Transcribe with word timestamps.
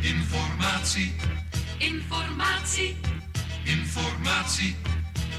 Informatie, 0.00 1.12
Informatie, 1.78 2.96
informatie. 3.64 4.76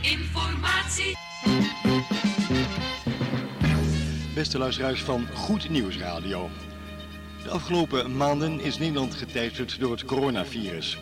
informatie. 0.01 1.17
Beste 4.35 4.57
luisteraars 4.57 5.01
van 5.01 5.27
Goed 5.33 5.69
Nieuws 5.69 5.97
Radio. 5.97 6.49
De 7.43 7.49
afgelopen 7.49 8.17
maanden 8.17 8.59
is 8.61 8.77
Nederland 8.77 9.15
geteisterd 9.15 9.79
door 9.79 9.91
het 9.91 10.05
coronavirus. 10.05 10.97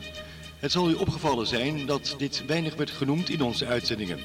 Het 0.60 0.72
zal 0.72 0.90
u 0.90 0.94
opgevallen 0.94 1.48
zijn 1.48 1.86
dat 1.86 2.16
dit 2.18 2.44
weinig 2.46 2.76
werd 2.76 2.92
genoemd 2.92 3.30
in 3.30 3.42
onze 3.42 3.66
uitzendingen. 3.66 4.20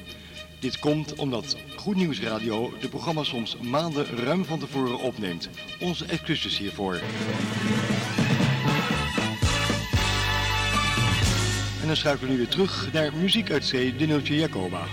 Dit 0.59 0.79
komt 0.79 1.15
omdat 1.15 1.57
Goed 1.75 1.95
Nieuws 1.95 2.21
Radio 2.21 2.73
de 2.79 2.89
programma's 2.89 3.27
soms 3.27 3.57
maanden 3.57 4.05
ruim 4.05 4.45
van 4.45 4.59
tevoren 4.59 4.99
opneemt. 4.99 5.49
Onze 5.79 6.05
excuses 6.05 6.57
hiervoor. 6.57 7.01
En 11.83 11.89
dan 11.89 11.97
schakelen 11.97 12.25
we 12.25 12.31
nu 12.31 12.37
weer 12.37 12.47
terug 12.47 12.91
naar 12.93 13.13
muziek 13.13 13.51
uit 13.51 13.65
zee, 13.65 13.95
Dineltje 13.95 14.35
Jacoba. 14.35 14.85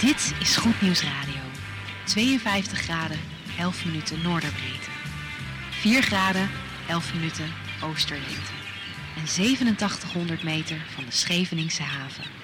Dit 0.00 0.34
is 0.40 0.56
Goed 0.56 0.80
Nieuws 0.80 1.02
Radio. 1.02 1.40
52 2.04 2.78
graden, 2.78 3.18
11 3.58 3.84
minuten 3.84 4.22
noorderbreedte. 4.22 4.90
4 5.70 6.02
graden, 6.02 6.50
11 6.88 7.14
minuten 7.14 7.46
oosterlengte. 7.82 8.52
En 9.16 9.26
8700 9.26 10.42
meter 10.42 10.76
van 10.94 11.04
de 11.04 11.12
Scheveningse 11.12 11.82
haven. 11.82 12.43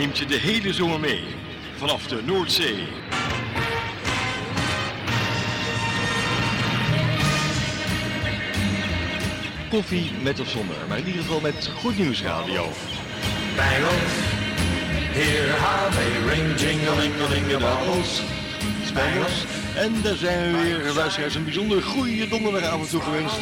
neemt 0.00 0.18
je 0.18 0.26
de 0.26 0.38
hele 0.38 0.72
zomer 0.72 1.00
mee. 1.00 1.24
Vanaf 1.76 2.06
de 2.06 2.22
Noordzee. 2.24 2.86
Koffie 9.70 10.10
met 10.22 10.40
of 10.40 10.48
zonder, 10.48 10.76
maar 10.88 10.98
in 10.98 11.06
ieder 11.06 11.22
geval 11.22 11.40
met 11.40 11.70
Goed 11.78 11.98
Nieuws 11.98 12.22
Radio. 12.22 12.68
Bangles, 13.56 14.12
hear 15.18 15.60
how 15.60 15.92
they 15.92 16.34
ring, 16.34 16.60
jingle-ling-a-ling-a-bongles. 16.60 18.22
Spangles. 18.84 19.44
En 19.76 20.02
daar 20.02 20.16
zijn 20.16 20.52
we 20.52 20.62
weer, 20.62 20.92
luisteraars, 20.92 21.34
een 21.34 21.44
bijzonder 21.44 21.82
goede 21.82 22.28
donderdagavond 22.28 22.90
toegewenst. 22.90 23.38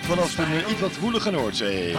Vanaf 0.00 0.34
de 0.34 0.64
iets 0.70 0.80
wat 0.80 0.96
woelige 0.96 1.30
Noordzee. 1.30 1.94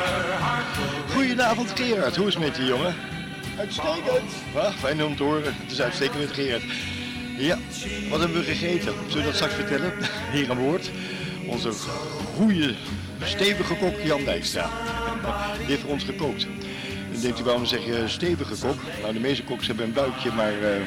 Goedenavond 1.14 1.72
Gerard, 1.76 2.16
hoe 2.16 2.28
is 2.28 2.34
het 2.34 2.44
met 2.44 2.58
je 2.58 2.66
jongen? 2.66 3.15
Uitstekend. 3.60 4.32
Ah, 4.56 4.74
fijn 4.74 5.04
om 5.04 5.16
te 5.16 5.24
horen, 5.24 5.54
het 5.58 5.72
is 5.72 5.82
uitstekend 5.82 6.20
met 6.20 6.32
Gerard. 6.32 6.64
Ja, 7.38 7.58
wat 8.10 8.20
hebben 8.20 8.38
we 8.38 8.44
gegeten? 8.44 8.94
Zullen 9.08 9.18
we 9.18 9.24
dat 9.24 9.36
straks 9.36 9.54
vertellen? 9.54 9.94
Hier 10.34 10.50
aan 10.50 10.58
boord. 10.58 10.92
Onze 11.48 11.72
goede, 12.36 12.76
stevige 13.24 13.76
kok 13.76 14.02
Jan 14.04 14.24
Dijkstra. 14.24 14.70
Die 15.58 15.66
heeft 15.66 15.82
voor 15.82 15.92
ons 15.92 16.04
gekookt. 16.04 16.48
Dan 17.12 17.22
denkt 17.22 17.40
u 17.40 17.44
waarom 17.44 17.66
zeg 17.66 17.86
je 17.86 18.04
stevige 18.08 18.68
kok? 18.68 18.78
Nou, 19.02 19.14
de 19.14 19.20
meeste 19.20 19.44
koks 19.44 19.68
hebben 19.68 19.86
een 19.86 19.94
buikje, 19.94 20.32
maar 20.32 20.62
eh, 20.62 20.82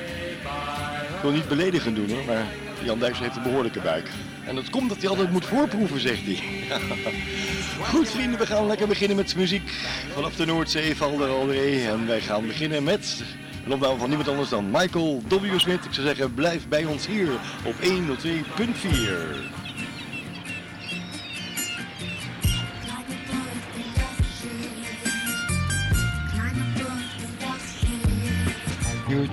ik 1.15 1.23
wil 1.23 1.31
niet 1.31 1.49
beledigend 1.49 1.97
doen 1.97 2.11
hoor, 2.11 2.25
maar 2.25 2.47
Jan 2.83 2.99
Dijkstra 2.99 3.25
heeft 3.25 3.37
een 3.37 3.43
behoorlijke 3.43 3.81
buik. 3.81 4.11
En 4.47 4.55
dat 4.55 4.71
komt 4.71 4.89
dat 4.89 4.99
hij 4.99 5.09
altijd 5.09 5.31
moet 5.31 5.44
voorproeven, 5.44 6.00
zegt 6.00 6.22
hij. 6.25 6.39
Goed 7.93 8.11
vrienden, 8.11 8.39
we 8.39 8.47
gaan 8.47 8.66
lekker 8.66 8.89
beginnen 8.89 9.16
met 9.16 9.37
muziek. 9.37 9.71
Vanaf 10.15 10.37
de 10.37 10.47
Noordzee, 10.47 10.97
Valderalderee. 10.97 11.87
En 11.87 12.06
wij 12.06 12.21
gaan 12.21 12.47
beginnen 12.47 12.84
met 12.84 13.22
een 13.65 13.72
opname 13.72 13.99
van 13.99 14.09
niemand 14.09 14.28
anders 14.28 14.49
dan 14.49 14.71
Michael 14.71 15.22
W. 15.28 15.59
Smith. 15.59 15.84
Ik 15.84 15.93
zou 15.93 16.06
zeggen, 16.06 16.34
blijf 16.34 16.69
bij 16.69 16.84
ons 16.84 17.06
hier 17.06 17.28
op 17.65 17.75
102.4. 17.75 19.68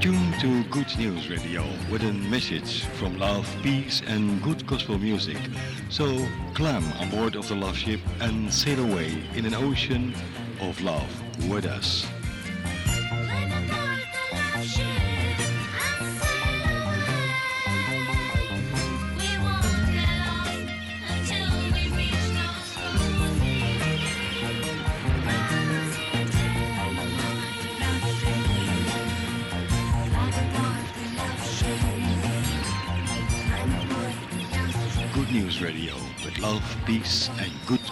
tuned 0.01 0.39
to 0.39 0.63
Good 0.66 0.97
News 0.97 1.29
Radio 1.29 1.63
with 1.91 2.03
a 2.03 2.11
message 2.11 2.85
from 2.97 3.17
love, 3.17 3.47
peace 3.61 4.01
and 4.07 4.41
good 4.41 4.66
gospel 4.67 4.97
music. 4.97 5.38
So 5.89 6.06
climb 6.53 6.83
on 6.94 7.09
board 7.09 7.35
of 7.35 7.47
the 7.47 7.56
love 7.56 7.78
ship 7.78 8.00
and 8.19 8.53
sail 8.53 8.79
away 8.79 9.23
in 9.35 9.45
an 9.45 9.53
ocean 9.53 10.13
of 10.61 10.79
love 10.81 11.09
with 11.50 11.66
us. 11.66 12.07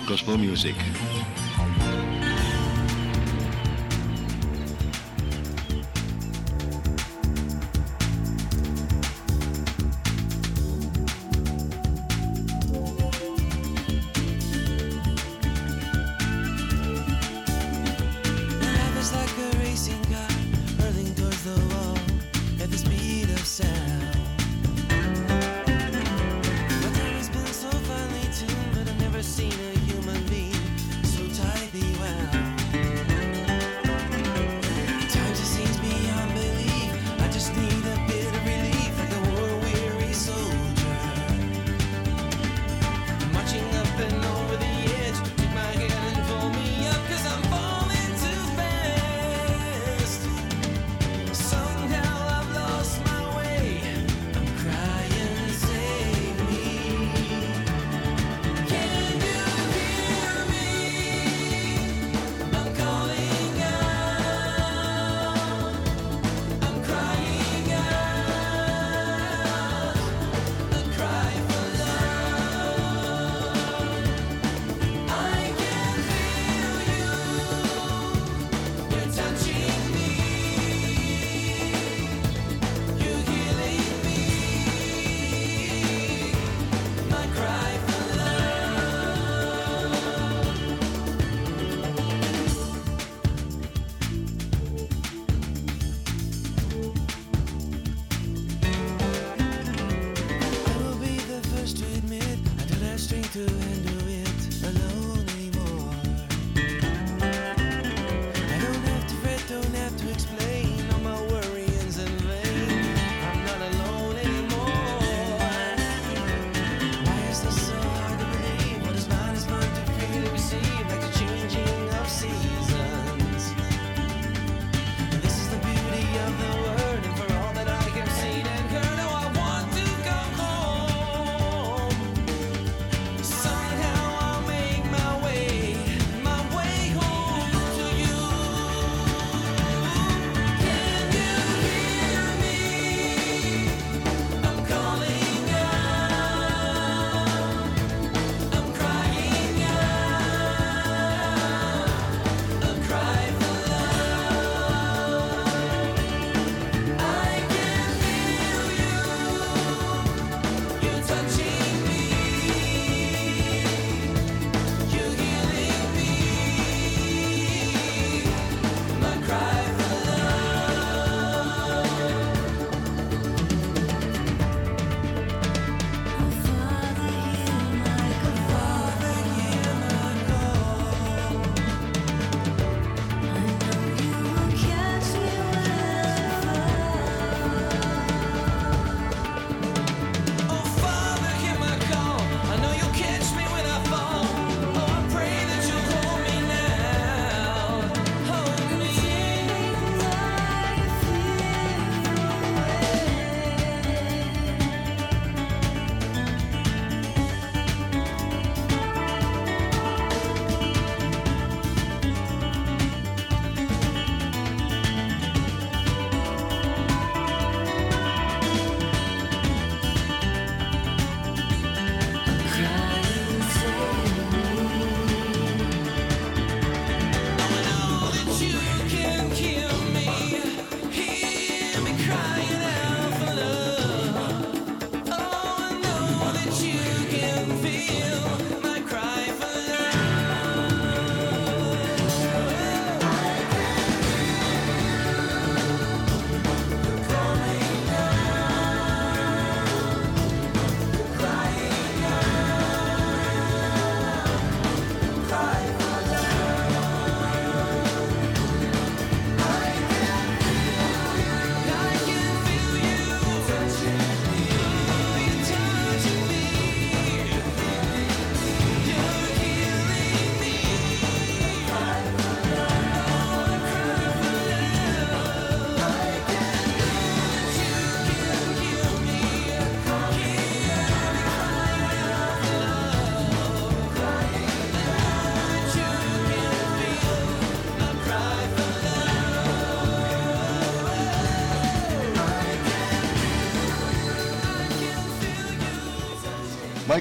Gospel 0.08 0.38
music. 0.38 0.76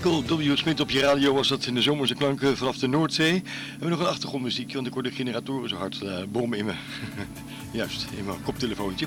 Michael 0.05 0.39
W. 0.39 0.57
Smith 0.57 0.81
op 0.81 0.91
je 0.91 1.01
radio 1.01 1.35
was 1.35 1.49
dat 1.49 1.67
in 1.67 1.75
de 1.75 1.83
zomerse 1.83 2.15
klanken 2.15 2.57
vanaf 2.57 2.79
de 2.79 2.87
Noordzee. 2.87 3.33
We 3.43 3.51
hebben 3.71 3.91
nog 3.91 4.01
een 4.01 4.07
achtergrondmuziekje, 4.07 4.75
want 4.75 4.87
ik 4.87 4.93
hoor 4.93 5.03
de 5.03 5.11
generatoren 5.11 5.69
zo 5.69 5.77
hard 5.77 6.01
uh, 6.03 6.23
bommen 6.29 6.59
in 6.59 6.65
me. 6.65 6.73
Juist, 7.73 8.07
in 8.17 8.25
mijn 8.25 8.43
koptelefoontje. 8.43 9.07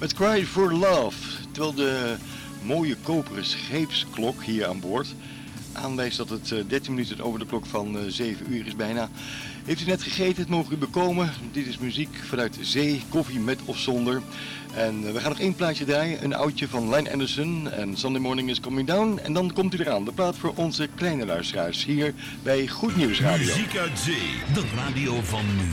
Met 0.00 0.14
Cry 0.14 0.46
for 0.46 0.72
Love. 0.72 1.16
Terwijl 1.50 1.74
de 1.74 2.16
mooie 2.62 2.96
koperen 3.02 3.44
scheepsklok 3.44 4.42
hier 4.42 4.66
aan 4.66 4.80
boord 4.80 5.14
aanwijst 5.72 6.16
dat 6.16 6.28
het 6.28 6.48
13 6.48 6.80
eh, 6.80 6.88
minuten 6.88 7.20
over 7.20 7.38
de 7.38 7.46
klok 7.46 7.66
van 7.66 7.98
7 8.08 8.46
eh, 8.46 8.52
uur 8.52 8.66
is 8.66 8.76
bijna. 8.76 9.10
Heeft 9.64 9.80
u 9.80 9.84
net 9.84 10.02
gegeten, 10.02 10.42
het 10.42 10.48
mogen 10.48 10.72
u 10.72 10.76
bekomen. 10.76 11.32
Dit 11.52 11.66
is 11.66 11.78
muziek 11.78 12.16
vanuit 12.28 12.58
zee, 12.60 13.02
koffie 13.08 13.40
met 13.40 13.58
of 13.64 13.78
zonder. 13.78 14.22
En 14.74 15.06
eh, 15.06 15.12
we 15.12 15.20
gaan 15.20 15.30
nog 15.30 15.40
één 15.40 15.54
plaatje 15.54 15.84
draaien, 15.84 16.24
een 16.24 16.34
oudje 16.34 16.68
van 16.68 16.94
Line 16.94 17.12
Anderson 17.12 17.70
en 17.70 17.96
Sunday 17.96 18.20
Morning 18.20 18.50
is 18.50 18.60
Coming 18.60 18.86
Down. 18.86 19.18
En 19.22 19.32
dan 19.32 19.52
komt 19.52 19.74
u 19.74 19.78
eraan, 19.78 20.04
de 20.04 20.12
plaat 20.12 20.36
voor 20.36 20.52
onze 20.54 20.88
kleine 20.94 21.26
luisteraars 21.26 21.84
hier 21.84 22.14
bij 22.42 22.68
Goed 22.68 22.96
Nieuws 22.96 23.20
Radio. 23.20 23.46
Muziek 23.46 23.76
uit 23.76 23.98
zee, 23.98 24.30
de 24.54 24.64
radio 24.76 25.20
van 25.22 25.44
nu. 25.56 25.68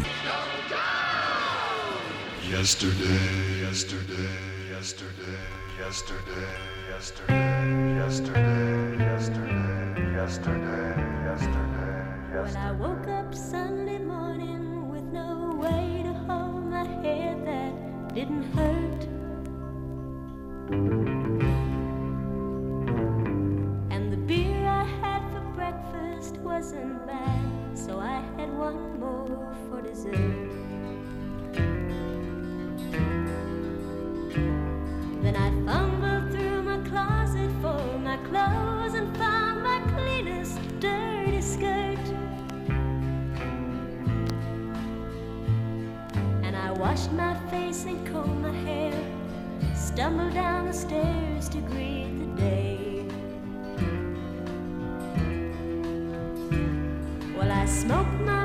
Yesterday, 2.49 3.59
yesterday, 3.61 4.15
yesterday, 4.69 5.25
yesterday, 5.79 6.69
yesterday, 6.89 7.95
yesterday, 7.95 8.97
yesterday, 8.97 9.78
yesterday, 10.19 10.95
yesterday, 11.23 12.03
yesterday. 12.33 12.43
When 12.43 12.57
I 12.57 12.71
woke 12.73 13.07
up 13.07 13.33
Sunday 13.33 13.99
morning 13.99 14.89
with 14.89 15.03
no 15.03 15.55
way 15.55 16.01
to 16.03 16.13
hold 16.27 16.65
my 16.65 16.83
head 16.83 17.47
that 17.47 18.13
didn't 18.13 18.43
hurt. 18.51 19.01
And 23.95 24.11
the 24.11 24.17
beer 24.17 24.65
I 24.67 24.83
had 25.01 25.21
for 25.31 25.45
breakfast 25.59 26.35
wasn't 26.39 27.07
bad, 27.07 27.77
so 27.85 27.97
I 27.99 28.19
had 28.35 28.51
one 28.57 28.99
more 28.99 29.55
for 29.69 29.81
dessert. 29.81 30.49
Then 35.23 35.35
I 35.45 35.49
fumbled 35.65 36.31
through 36.33 36.63
my 36.63 36.79
closet 36.89 37.51
for 37.61 37.97
my 37.99 38.17
clothes 38.27 38.95
and 38.95 39.15
found 39.15 39.48
cleanest 39.99 40.59
dirty 40.79 41.41
skirt. 41.41 42.05
And 46.43 46.55
I 46.55 46.71
washed 46.71 47.11
my 47.11 47.33
face 47.49 47.85
and 47.85 48.05
combed 48.07 48.41
my 48.41 48.51
hair, 48.51 48.93
stumbled 49.75 50.33
down 50.33 50.67
the 50.67 50.73
stairs 50.73 51.49
to 51.49 51.59
greet 51.61 52.11
the 52.19 52.41
day. 52.41 53.05
Well, 57.37 57.51
I 57.51 57.65
smoked 57.65 58.21
my 58.21 58.38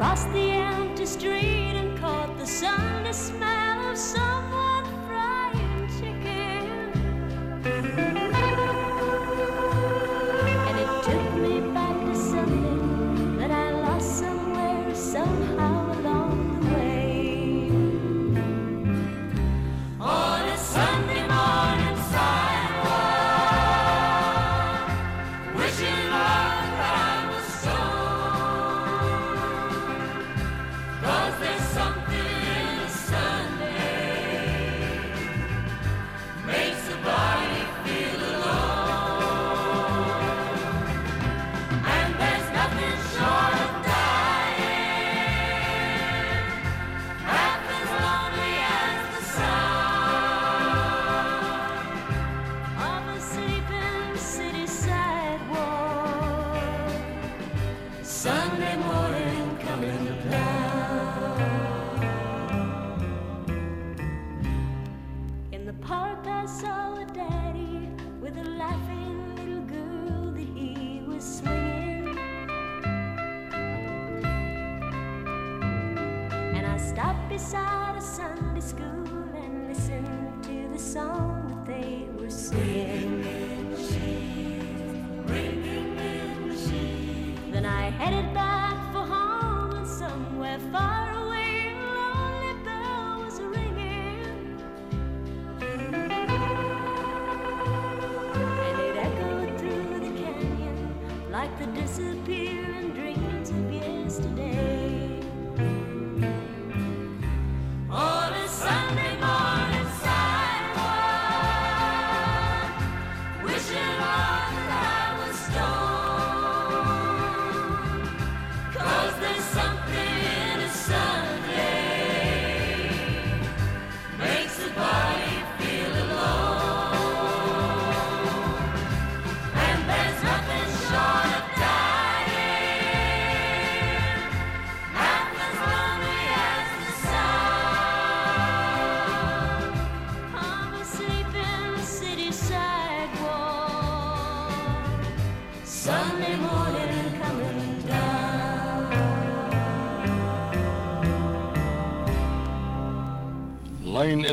crossed 0.00 0.32
the 0.32 0.50
empty 0.52 1.04
street 1.04 1.76
and 1.76 1.98
caught 1.98 2.34
the 2.38 2.46
Sunday 2.46 3.12
smell 3.12 3.90
of 3.90 3.98
someone 3.98 4.29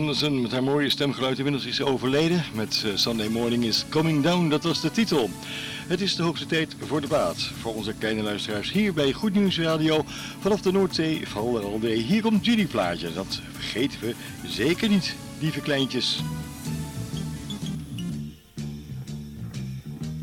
Anderson 0.08 0.42
met 0.42 0.52
haar 0.52 0.64
mooie 0.64 0.90
stemgeluid. 0.90 1.38
Inmiddels 1.38 1.66
is 1.66 1.76
ze 1.76 1.86
overleden. 1.86 2.44
Met 2.54 2.84
eh, 2.86 2.92
Sunday 2.96 3.28
Morning 3.28 3.64
is 3.64 3.86
Coming 3.90 4.24
Down, 4.24 4.50
dat 4.50 4.64
was 4.64 4.82
de 4.82 4.92
titel. 4.92 5.30
Het 5.88 6.02
is 6.02 6.16
de 6.16 6.24
hoogste 6.24 6.46
tijd 6.46 6.76
voor 6.80 7.02
de 7.02 7.08
baat. 7.08 7.38
Voor 7.38 7.76
onze 7.76 7.94
kleine 7.94 8.22
luisteraars 8.22 8.72
hier 8.72 8.94
bij 8.94 9.14
Goed 9.14 9.34
Nieuws 9.34 9.60
Radio. 9.60 10.06
Vanaf 10.40 10.62
de 10.62 10.72
Noordzee, 10.72 11.28
Valderalde. 11.28 11.90
Hier 11.90 12.22
komt 12.22 12.46
Judy 12.46 12.66
plaatje. 12.66 13.14
Dat 13.14 13.42
vergeten 13.52 14.00
we 14.00 14.16
zeker 14.48 14.90
niet, 14.90 15.16
lieve 15.40 15.62
kleintjes. 15.62 16.20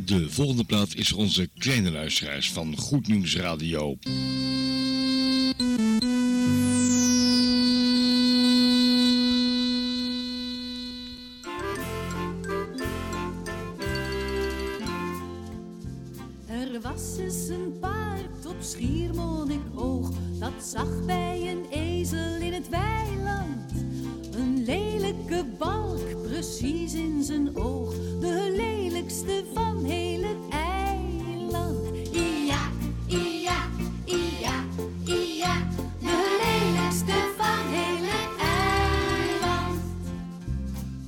De 0.05 0.31
volgende 0.31 0.64
plaat 0.64 0.95
is 0.95 1.12
onze 1.12 1.49
kleine 1.59 1.91
luisteraars 1.91 2.50
van 2.50 2.76
Goed 2.76 3.09
Nieuws 3.09 3.37
Radio. 3.37 3.97
was 16.85 17.17
eens 17.19 17.49
een 17.49 17.79
paard 17.81 18.47
op 18.47 18.57
Schiermonnikoog. 18.61 20.11
Dat 20.38 20.53
zag 20.62 21.05
bij 21.07 21.50
een 21.50 21.67
ezel 21.71 22.41
in 22.41 22.53
het 22.53 22.69
weiland. 22.69 23.73
Een 24.37 24.64
lelijke 24.64 25.45
balk 25.59 26.23
precies 26.23 26.95
in 26.95 27.23
zijn 27.23 27.57
oog. 27.57 27.95
De 28.21 28.55
lelijkste 28.57 29.45
van 29.55 29.85
heel 29.85 30.23
het 30.23 30.50
eiland. 30.50 32.09
Ia, 32.12 32.71
ia, 33.07 33.69
ia, 34.05 34.64
ia. 35.05 35.69
De 36.00 36.38
lelijkste 36.43 37.33
van 37.37 37.67
heel 37.67 38.05
het 38.05 38.41
eiland. 38.41 39.81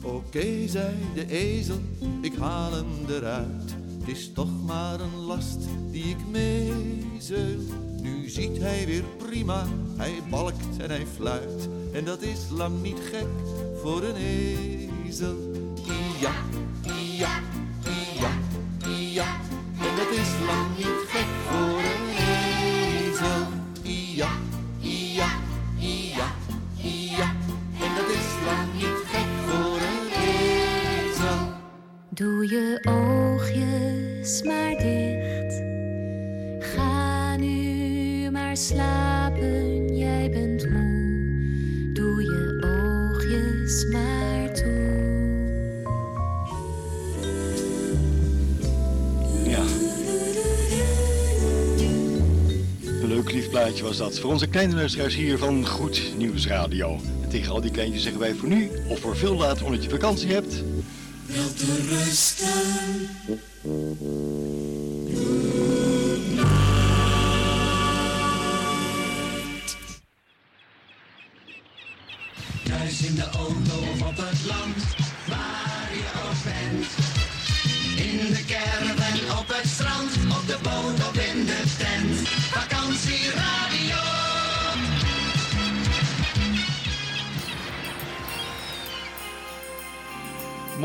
Oké, 0.02 0.68
zei 0.68 0.94
de 1.14 1.26
ezel, 1.26 1.80
ik 2.20 2.34
haal 2.36 2.72
hem 2.72 2.86
eruit 3.08 3.76
het 4.06 4.16
is 4.16 4.32
toch 4.32 4.64
maar 4.66 5.00
een 5.00 5.16
last 5.16 5.58
die 5.90 6.04
ik 6.04 6.16
meezeul. 6.30 7.60
Nu 8.00 8.28
ziet 8.28 8.58
hij 8.58 8.86
weer 8.86 9.04
prima, 9.16 9.66
hij 9.96 10.22
balkt 10.30 10.76
en 10.78 10.90
hij 10.90 11.06
fluit. 11.06 11.68
En 11.92 12.04
dat 12.04 12.22
is 12.22 12.48
lang 12.50 12.82
niet 12.82 13.00
gek 13.00 13.26
voor 13.82 14.02
een 14.02 14.16
ezel. 14.16 15.36
Ja, 16.20 16.32
was 53.98 54.08
dat. 54.08 54.18
Voor 54.18 54.30
onze 54.30 54.46
kleine 54.46 54.74
luisteraars 54.74 55.14
hier 55.14 55.38
van 55.38 55.66
Goed 55.66 56.02
Nieuws 56.16 56.46
Radio. 56.46 57.00
En 57.22 57.28
tegen 57.28 57.52
al 57.52 57.60
die 57.60 57.70
kleintjes 57.70 58.02
zeggen 58.02 58.20
wij 58.20 58.34
voor 58.34 58.48
nu, 58.48 58.70
of 58.88 59.00
voor 59.00 59.16
veel 59.16 59.36
later 59.36 59.64
omdat 59.64 59.84
je 59.84 59.90
vakantie 59.90 60.32
hebt. 60.32 60.62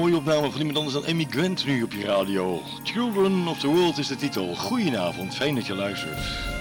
Mooie 0.01 0.15
opname 0.15 0.51
van 0.51 0.59
iemand 0.59 0.77
anders 0.77 0.95
dan 0.95 1.05
Amy 1.05 1.27
Grant 1.29 1.65
nu 1.65 1.83
op 1.83 1.91
je 1.91 2.05
radio. 2.05 2.61
Children 2.83 3.47
of 3.47 3.59
the 3.59 3.67
World 3.67 3.97
is 3.97 4.07
de 4.07 4.15
titel. 4.15 4.55
Goedenavond, 4.55 5.35
fijn 5.35 5.55
dat 5.55 5.65
je 5.65 5.75
luistert. 5.75 6.60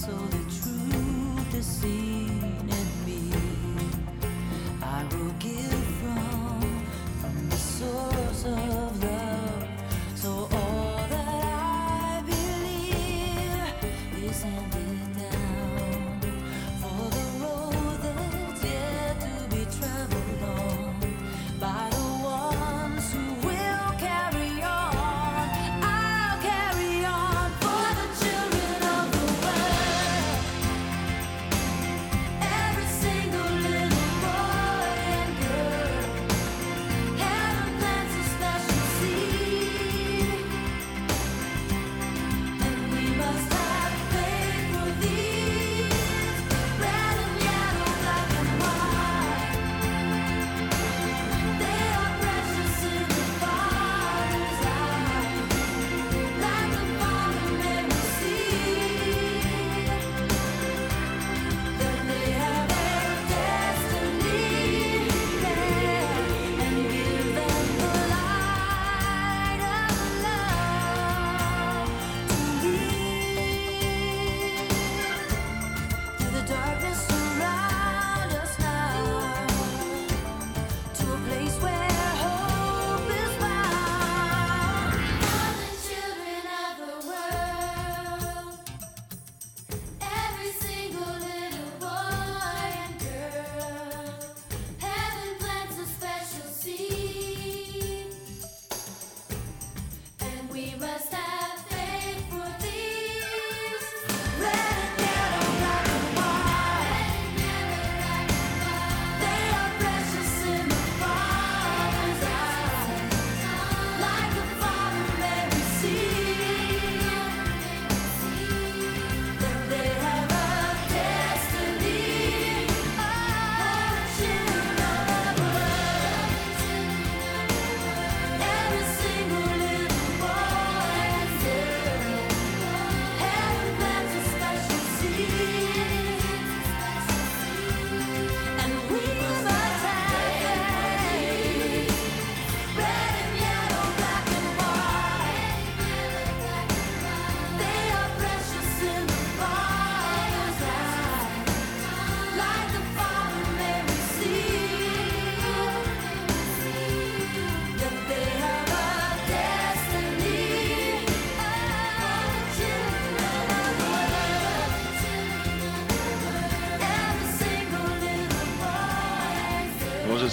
so 0.00 0.12
the 0.30 0.38
truth 0.48 1.54
is. 1.54 1.99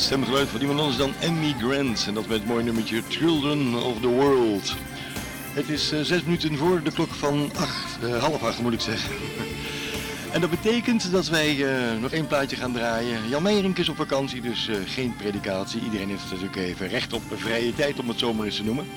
Stemgeluid 0.07 0.47
van 0.47 0.61
iemand 0.61 0.79
anders 0.79 0.97
dan 0.97 1.13
Emmy 1.19 1.55
Grant. 1.59 2.05
En 2.07 2.13
dat 2.13 2.27
met 2.27 2.37
het 2.37 2.47
mooie 2.47 2.63
nummertje 2.63 3.01
Children 3.09 3.83
of 3.83 3.99
the 4.01 4.07
World. 4.07 4.75
Het 5.53 5.69
is 5.69 5.93
uh, 5.93 6.01
zes 6.01 6.23
minuten 6.23 6.57
voor 6.57 6.83
de 6.83 6.91
klok 6.91 7.13
van 7.13 7.51
acht, 7.55 8.03
uh, 8.03 8.23
half 8.23 8.43
acht 8.43 8.59
moet 8.59 8.73
ik 8.73 8.79
zeggen. 8.79 9.15
En 10.31 10.41
dat 10.41 10.49
betekent 10.49 11.11
dat 11.11 11.27
wij 11.27 11.55
uh, 11.55 12.01
nog 12.01 12.11
één 12.11 12.27
plaatje 12.27 12.55
gaan 12.55 12.73
draaien. 12.73 13.29
Jan 13.29 13.43
Meijering 13.43 13.77
is 13.77 13.89
op 13.89 13.95
vakantie, 13.95 14.41
dus 14.41 14.69
geen 14.85 15.15
predikatie. 15.15 15.81
Iedereen 15.83 16.09
heeft 16.09 16.23
natuurlijk 16.23 16.55
even 16.55 16.87
recht 16.87 17.13
op 17.13 17.21
vrije 17.35 17.75
tijd, 17.75 17.99
om 17.99 18.07
het 18.07 18.19
zomaar 18.19 18.45
eens 18.45 18.55
te 18.55 18.63
noemen. 18.63 18.87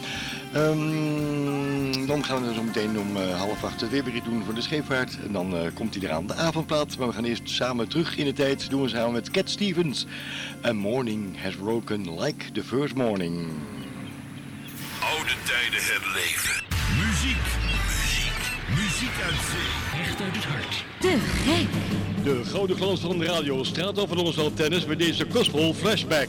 Um, 0.56 1.79
dan 2.06 2.24
gaan 2.24 2.46
we 2.46 2.54
zo 2.54 2.62
meteen 2.62 2.98
om 2.98 3.16
uh, 3.16 3.38
half 3.38 3.64
acht 3.64 3.80
het 3.80 3.90
weerbericht 3.90 4.24
doen 4.24 4.44
voor 4.44 4.54
de 4.54 4.60
scheepvaart. 4.60 5.18
En 5.26 5.32
dan 5.32 5.54
komt 5.74 5.94
hij 5.94 6.04
eraan 6.04 6.26
de 6.26 6.34
avondplaat. 6.34 6.98
Maar 6.98 7.08
we 7.08 7.14
gaan 7.14 7.24
eerst 7.24 7.50
samen 7.50 7.88
terug 7.88 8.16
in 8.16 8.24
de 8.24 8.32
tijd. 8.32 8.70
Doen 8.70 8.82
we 8.82 8.88
samen 8.88 9.12
met 9.12 9.30
Cat 9.30 9.50
Stevens. 9.50 10.06
A 10.64 10.72
morning 10.72 11.42
has 11.42 11.54
broken 11.54 12.20
like 12.20 12.52
the 12.52 12.64
first 12.64 12.94
morning. 12.94 13.48
Oude 15.00 15.32
tijden 15.44 15.80
herleven. 15.82 16.64
Muziek. 16.98 17.46
Muziek 18.70 19.22
uit 19.24 19.40
zee. 19.50 20.00
Echt 20.00 20.20
uit 20.20 20.34
het 20.34 20.44
hart. 20.44 20.84
Te 21.00 21.16
gek. 21.44 21.68
De 22.24 22.44
gouden 22.44 22.76
glans 22.76 23.00
van 23.00 23.18
de 23.18 23.24
radio 23.24 23.64
straat 23.64 23.98
over 23.98 24.16
ons 24.16 24.36
wel 24.36 24.52
tennis 24.52 24.86
bij 24.86 24.96
deze 24.96 25.26
gospel 25.30 25.74
flashback. 25.74 26.28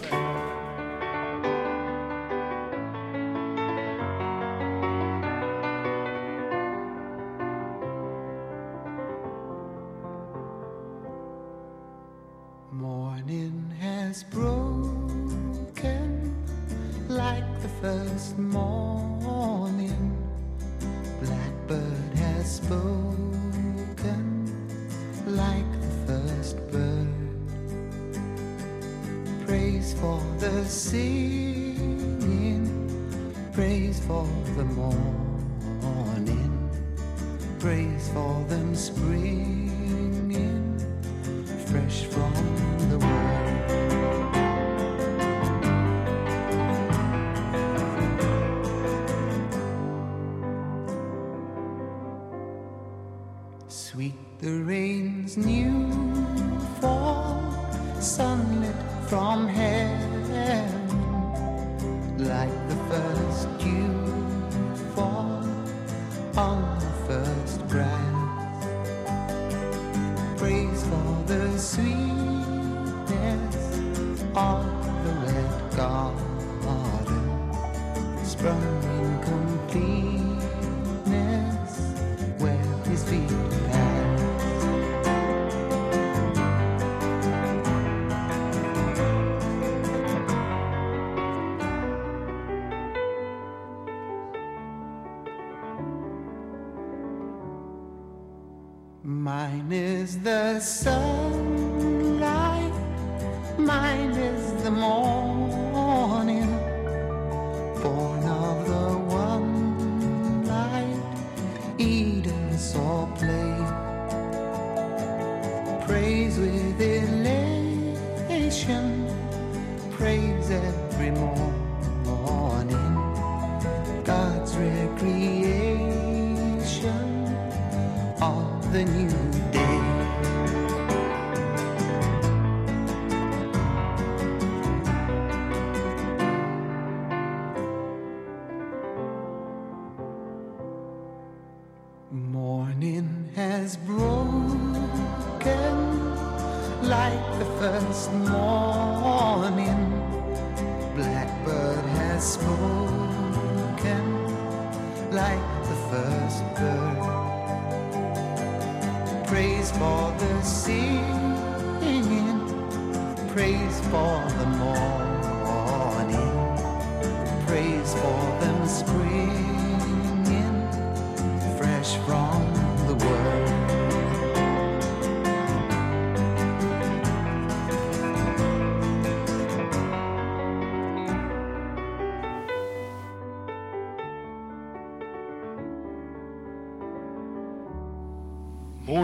for. 107.81 108.10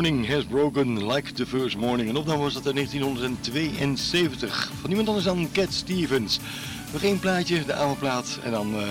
Morning 0.07 0.33
has 0.33 0.45
broken 0.45 1.07
like 1.07 1.33
the 1.33 1.45
first 1.45 1.77
morning. 1.77 2.09
En 2.09 2.15
opname 2.15 2.41
was 2.41 2.53
dat 2.53 2.65
in 2.65 2.75
1972. 2.75 4.71
Van 4.79 4.87
niemand 4.87 5.07
anders 5.07 5.25
dan 5.25 5.49
Cat 5.51 5.73
Stevens. 5.73 6.39
Nog 6.93 7.03
één 7.03 7.19
plaatje, 7.19 7.65
de 7.65 7.73
avondplaat. 7.73 8.39
En 8.43 8.51
dan 8.51 8.75
uh, 8.75 8.81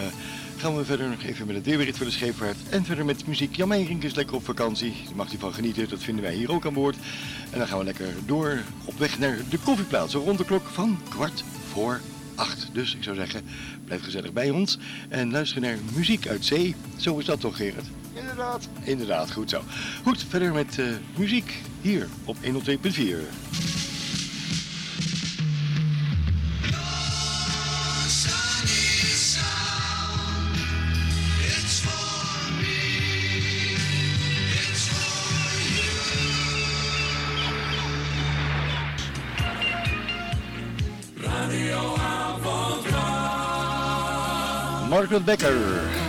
gaan 0.57 0.76
we 0.76 0.85
verder 0.85 1.09
nog 1.09 1.22
even 1.22 1.46
met 1.46 1.57
het 1.57 1.64
weerbericht 1.64 1.96
voor 1.96 2.07
de 2.07 2.12
scheepvaart. 2.12 2.57
En 2.70 2.85
verder 2.85 3.05
met 3.05 3.26
muziek. 3.26 3.57
Jan 3.57 3.68
Meijering 3.68 4.02
is 4.02 4.14
lekker 4.14 4.35
op 4.35 4.44
vakantie. 4.44 4.94
Daar 5.05 5.16
mag 5.16 5.29
hij 5.29 5.38
van 5.38 5.55
genieten. 5.55 5.88
Dat 5.88 6.02
vinden 6.02 6.24
wij 6.24 6.35
hier 6.35 6.52
ook 6.52 6.66
aan 6.66 6.74
boord. 6.74 6.96
En 7.50 7.59
dan 7.59 7.68
gaan 7.68 7.79
we 7.79 7.85
lekker 7.85 8.14
door 8.26 8.62
op 8.85 8.98
weg 8.98 9.18
naar 9.18 9.38
de 9.50 9.59
koffieplaats. 9.59 10.14
Rond 10.14 10.38
de 10.38 10.44
klok 10.44 10.66
van 10.66 10.98
kwart 11.09 11.44
voor 11.72 12.00
acht. 12.35 12.68
Dus 12.72 12.94
ik 12.94 13.02
zou 13.02 13.16
zeggen, 13.16 13.44
blijf 13.85 14.05
gezellig 14.05 14.33
bij 14.33 14.50
ons. 14.50 14.79
En 15.09 15.31
luister 15.31 15.61
naar 15.61 15.79
muziek 15.94 16.26
uit 16.26 16.44
zee. 16.44 16.74
Zo 16.96 17.18
is 17.18 17.24
dat 17.24 17.40
toch 17.40 17.57
Gerard? 17.57 17.87
Inderdaad. 18.37 18.68
Inderdaad, 18.83 19.33
goed 19.33 19.51
zo. 19.51 19.62
Goed, 20.03 20.25
verder 20.29 20.53
met 20.53 20.77
uh, 20.79 20.87
muziek 21.16 21.62
hier 21.81 22.09
op 22.25 22.37
102.4. 22.37 22.42
Margaret 44.88 45.25
Becker. 45.25 46.06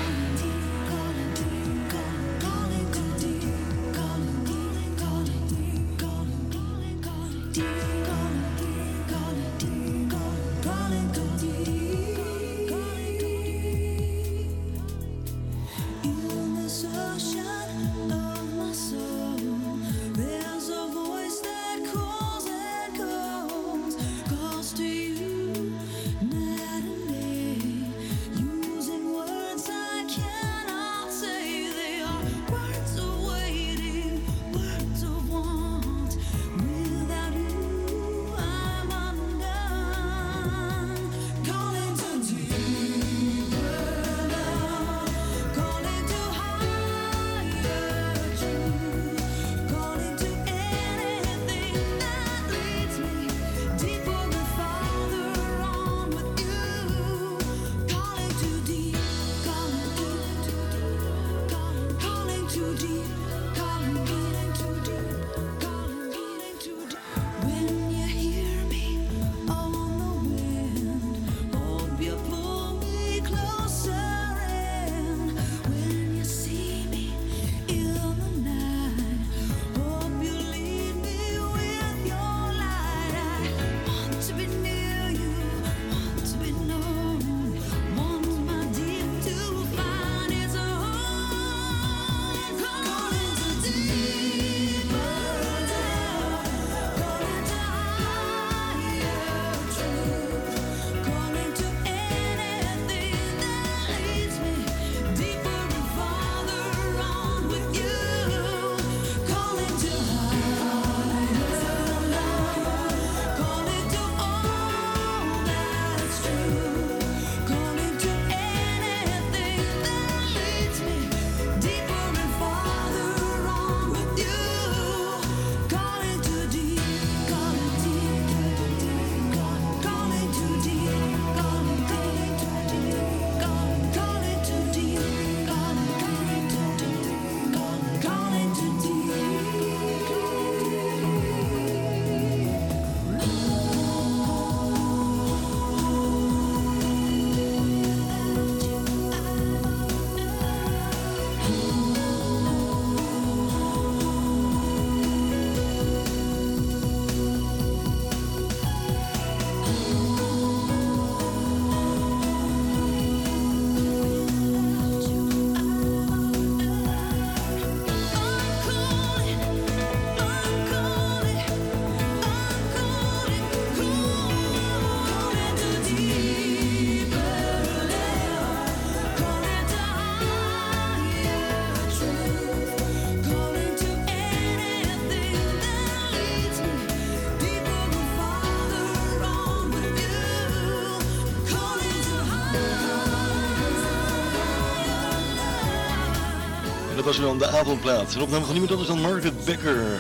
Was 197.08 197.17
er 197.17 197.24
dan 197.24 197.38
de 197.38 197.48
avondplaat. 197.48 198.15
Een 198.15 198.22
opname 198.22 198.43
van 198.46 198.52
niemand 198.52 198.72
anders 198.72 198.89
dan 198.89 199.02
Margaret 199.02 199.46
Becker. 199.46 200.00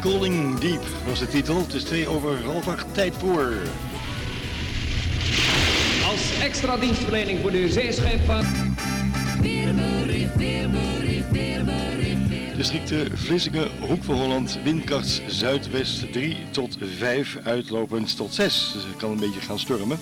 Calling 0.00 0.58
Deep 0.58 0.82
was 1.06 1.18
de 1.18 1.26
titel. 1.26 1.58
Het 1.58 1.74
is 1.74 1.82
twee 1.82 2.08
over 2.08 2.44
half 2.44 2.68
acht 2.68 2.94
tijd 2.94 3.14
voor. 3.18 3.52
Als 6.10 6.38
extra 6.40 6.76
dienstverlening 6.76 7.40
voor 7.40 7.50
de 7.50 7.72
zeescheepvaart. 7.72 8.46
Weerbericht, 9.40 10.36
weerbericht, 10.36 11.30
weerbericht, 11.30 12.28
weerbericht. 12.28 12.56
Districten 12.56 13.18
Vlissingen, 13.18 13.68
Hoek 13.80 14.04
van 14.04 14.14
Holland, 14.14 14.58
windkracht 14.64 15.22
zuidwest 15.26 16.12
3 16.12 16.36
tot 16.50 16.78
5, 16.98 17.38
uitlopend 17.44 18.16
tot 18.16 18.34
6. 18.34 18.70
Dus 18.74 18.82
het 18.82 18.96
kan 18.96 19.10
een 19.10 19.20
beetje 19.20 19.40
gaan 19.40 19.58
stormen. 19.58 19.98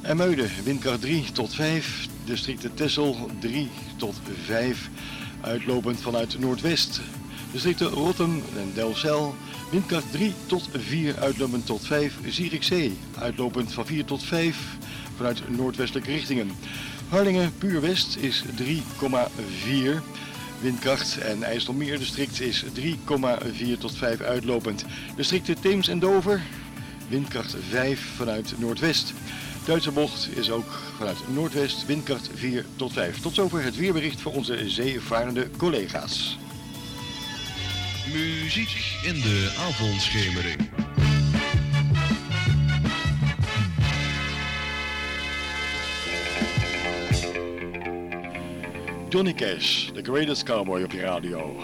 En 0.00 0.16
Muiden, 0.16 0.50
windkracht 0.64 1.00
3 1.00 1.24
tot 1.32 1.54
5. 1.54 2.06
Districten 2.24 2.74
Tessel 2.74 3.30
3 3.38 3.70
tot 3.96 4.14
5, 4.44 4.88
uitlopend 5.40 6.00
vanuit 6.00 6.38
noordwest. 6.38 7.00
Districten 7.52 7.88
Rotterdam 7.88 8.42
en 8.56 8.72
Delfzijl, 8.74 9.34
windkracht 9.70 10.12
3 10.12 10.32
tot 10.46 10.68
4, 10.72 11.18
uitlopend 11.18 11.66
tot 11.66 11.86
5. 11.86 12.14
Zierikzee, 12.28 12.96
uitlopend 13.18 13.72
van 13.72 13.86
4 13.86 14.04
tot 14.04 14.22
5, 14.22 14.56
vanuit 15.16 15.56
noordwestelijke 15.56 16.10
richtingen. 16.10 16.50
Harlingen, 17.08 17.52
puur 17.58 17.80
west, 17.80 18.16
is 18.16 18.44
3,4 18.44 20.02
windkracht. 20.60 21.18
En 21.18 21.42
IJsselmeer 21.42 21.98
district 21.98 22.40
is 22.40 22.64
3,4 22.64 23.78
tot 23.78 23.96
5 23.96 24.20
uitlopend. 24.20 24.84
Districten 25.16 25.60
Theems 25.60 25.88
en 25.88 25.98
Dover, 25.98 26.42
windkracht 27.08 27.56
5 27.70 28.00
vanuit 28.16 28.54
noordwest. 28.58 29.12
Duitse 29.66 29.90
bocht 29.92 30.36
is 30.36 30.50
ook 30.50 30.72
vanuit 30.96 31.16
noordwest, 31.28 31.86
windkracht 31.86 32.30
4 32.34 32.64
tot 32.76 32.92
5. 32.92 33.20
Tot 33.20 33.34
zover 33.34 33.62
het 33.62 33.76
weerbericht 33.76 34.20
voor 34.20 34.32
onze 34.32 34.70
zeevarende 34.70 35.50
collega's. 35.56 36.38
Muziek 38.12 38.98
in 39.04 39.14
de 39.14 39.54
avondschemering. 39.58 40.70
Johnny 49.08 49.34
Cash, 49.34 49.90
the 49.90 50.02
greatest 50.02 50.42
cowboy 50.42 50.82
op 50.82 50.92
je 50.92 51.00
radio. 51.00 51.56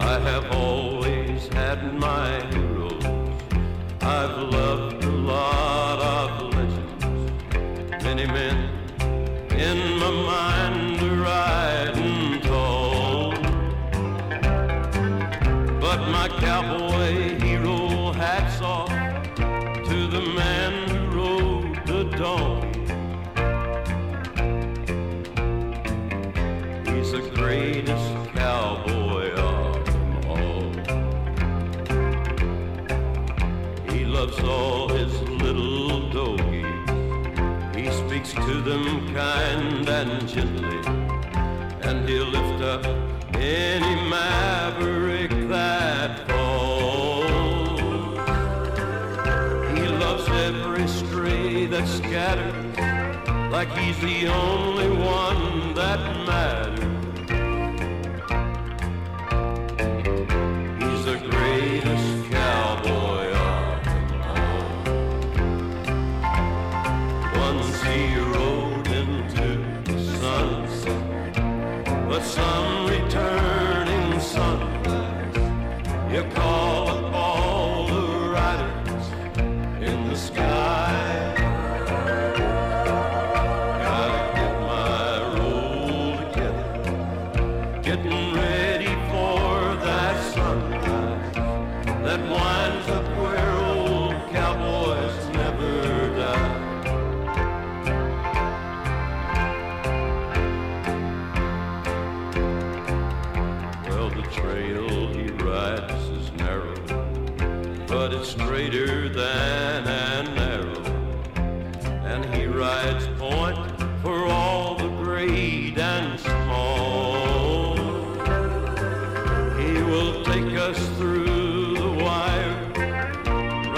I 0.00 0.18
have 0.18 0.46
always 0.48 0.79
had 1.70 1.94
my 1.94 2.44
heroes. 2.50 3.04
I've 4.00 4.38
loved 4.56 5.04
a 5.04 5.14
lot 5.32 5.98
of 6.16 6.52
legends. 6.52 8.02
Many 8.02 8.26
men 8.26 8.56
in 9.68 9.78
my 10.02 10.10
mind 10.30 11.00
are 11.00 11.18
riding 11.30 12.40
tall. 12.40 13.30
But 15.84 16.00
my 16.16 16.26
cowboy 16.40 17.38
hero 17.38 18.12
hats 18.14 18.60
off 18.60 18.99
them 38.64 39.14
kind 39.14 39.88
and 39.88 40.28
gently, 40.28 40.80
and 41.82 42.08
he'll 42.08 42.26
lift 42.26 42.62
up 42.62 42.84
any 43.34 43.94
maverick 44.08 45.30
that 45.48 46.28
falls. 46.28 47.30
He 49.78 49.88
loves 49.88 50.28
every 50.28 50.86
stray 50.88 51.66
that's 51.66 51.90
scattered, 51.90 52.76
like 53.50 53.70
he's 53.78 53.98
the 54.00 54.26
only 54.26 54.90
one 54.90 55.74
that 55.74 56.00
matters. 56.26 56.89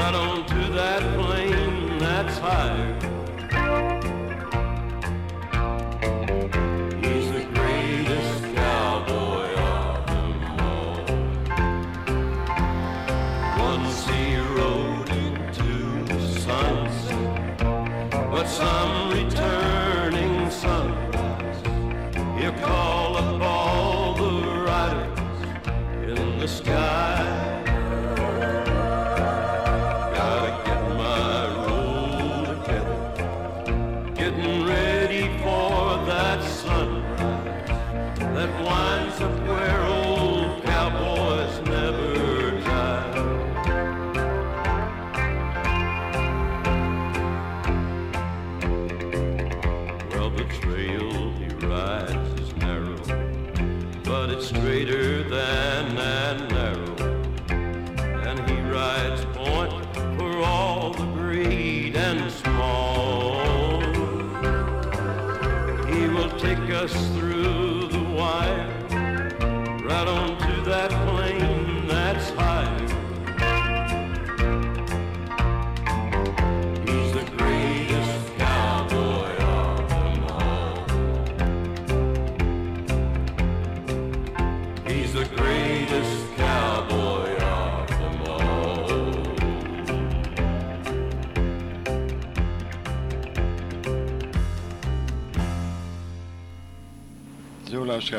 Right 0.02 0.14
on 0.14 0.44
to 0.46 0.72
that 0.72 1.00
plain 1.14 1.98
that's 1.98 2.38
higher. 2.38 3.11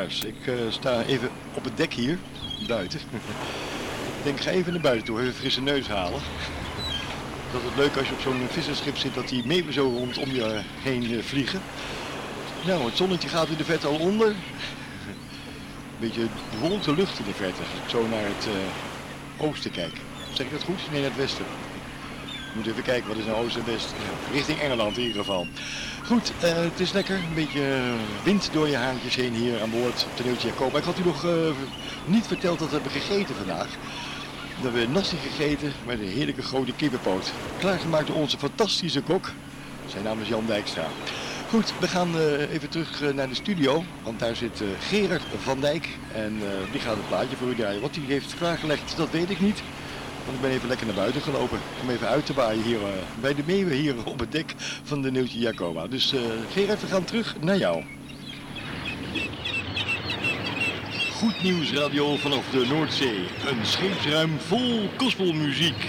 Ik 0.01 0.47
eh, 0.47 0.53
sta 0.69 1.03
even 1.03 1.29
op 1.53 1.63
het 1.63 1.77
dek 1.77 1.93
hier, 1.93 2.19
buiten. 2.67 2.99
ik 4.17 4.23
denk, 4.23 4.39
ga 4.39 4.49
even 4.51 4.71
naar 4.73 4.81
buiten 4.81 5.05
toe, 5.05 5.21
even 5.21 5.33
frisse 5.33 5.61
neus 5.61 5.87
halen. 5.87 6.21
Dat 7.51 7.61
is 7.61 7.77
leuk 7.77 7.97
als 7.97 8.07
je 8.07 8.13
op 8.13 8.19
zo'n 8.19 8.47
visserschip 8.49 8.97
zit, 8.97 9.13
dat 9.13 9.29
die 9.29 9.45
mee 9.45 9.65
zo 9.71 9.81
rondom 9.81 10.31
je 10.31 10.61
heen 10.81 11.17
eh, 11.17 11.23
vliegen. 11.23 11.61
Nou, 12.65 12.85
het 12.85 12.97
zonnetje 12.97 13.27
gaat 13.27 13.47
in 13.47 13.57
de 13.57 13.63
verte 13.63 13.87
al 13.87 13.97
onder. 13.97 14.27
Een 14.27 14.35
beetje 15.99 16.27
bewolkte 16.51 16.93
lucht 16.95 17.19
in 17.19 17.25
de 17.25 17.33
verte, 17.33 17.61
als 17.61 17.83
ik 17.83 17.89
zo 17.89 18.07
naar 18.07 18.25
het 18.25 18.47
eh, 18.47 19.45
oosten 19.45 19.71
kijk. 19.71 19.93
Zeg 20.31 20.45
ik 20.45 20.51
dat 20.51 20.63
goed? 20.63 20.91
Nee, 20.91 21.01
naar 21.01 21.09
het 21.09 21.19
westen. 21.19 21.45
Moet 22.53 22.67
even 22.67 22.83
kijken, 22.83 23.07
wat 23.07 23.17
is 23.17 23.25
nou 23.25 23.45
oost 23.45 23.55
en 23.55 23.65
west? 23.65 23.93
Richting 24.31 24.59
Engeland 24.59 24.97
in 24.97 25.03
ieder 25.03 25.17
geval. 25.17 25.47
Goed, 26.05 26.31
eh, 26.39 26.55
het 26.55 26.79
is 26.79 26.91
lekker. 26.91 27.15
Een 27.15 27.33
beetje 27.33 27.73
eh, 27.73 28.23
wind 28.23 28.49
door 28.51 28.67
je 28.67 28.75
haantjes 28.75 29.15
heen 29.15 29.33
hier 29.33 29.61
aan 29.61 29.69
boord 29.69 30.05
op 30.11 30.17
de 30.17 30.23
Neeltje 30.23 30.47
Jacob. 30.47 30.77
Ik 30.77 30.83
had 30.83 30.99
u 30.99 31.03
nog 31.03 31.25
eh, 31.25 31.31
niet 32.05 32.27
verteld 32.27 32.59
dat 32.59 32.67
we 32.67 32.73
hebben 32.73 32.91
gegeten 32.91 33.35
vandaag. 33.35 33.67
We 34.61 34.63
hebben 34.69 34.91
nasi 34.91 35.17
gegeten 35.17 35.71
met 35.85 35.99
een 35.99 36.07
heerlijke 36.07 36.41
grote 36.41 36.73
kippenpoot. 36.73 37.31
Klaargemaakt 37.59 38.07
door 38.07 38.15
onze 38.15 38.37
fantastische 38.37 39.01
kok. 39.01 39.31
Zijn 39.87 40.03
naam 40.03 40.21
is 40.21 40.27
Jan 40.27 40.45
Dijkstra. 40.45 40.87
Goed, 41.49 41.73
we 41.79 41.87
gaan 41.87 42.17
even 42.51 42.69
terug 42.69 43.13
naar 43.13 43.29
de 43.29 43.35
studio. 43.35 43.83
Want 44.03 44.19
daar 44.19 44.35
zit 44.35 44.61
Gerard 44.79 45.23
van 45.43 45.59
Dijk. 45.59 45.89
En 46.13 46.41
die 46.71 46.81
gaat 46.81 46.95
het 46.95 47.07
plaatje 47.07 47.35
voor 47.35 47.47
u 47.47 47.55
draaien. 47.55 47.81
Wat 47.81 47.95
hij 47.95 48.03
heeft 48.07 48.35
klaargelegd, 48.35 48.97
dat 48.97 49.09
weet 49.09 49.29
ik 49.29 49.39
niet. 49.39 49.61
Want 50.25 50.35
ik 50.35 50.41
ben 50.41 50.51
even 50.51 50.67
lekker 50.67 50.85
naar 50.85 50.95
buiten 50.95 51.21
gelopen 51.21 51.59
om 51.81 51.89
even 51.89 52.07
uit 52.07 52.25
te 52.25 52.33
waaien 52.33 52.63
hier 52.63 52.81
eh, 52.81 52.89
bij 53.21 53.35
de 53.35 53.43
meeuwen 53.45 53.73
hier 53.73 53.95
op 54.05 54.19
het 54.19 54.31
dek 54.31 54.53
van 54.83 55.01
de 55.01 55.11
Neeltje 55.11 55.39
Jacoba. 55.39 55.87
Dus 55.87 56.13
eh, 56.13 56.21
Gerard, 56.51 56.83
gaan 56.83 57.03
terug 57.03 57.35
naar 57.41 57.57
jou. 57.57 57.83
Goed 61.11 61.43
nieuws 61.43 61.73
radio 61.73 62.15
vanaf 62.15 62.49
de 62.49 62.65
Noordzee. 62.69 63.19
Een 63.47 63.65
scheepsruim 63.65 64.39
vol 64.39 64.89
gospelmuziek. 64.97 65.87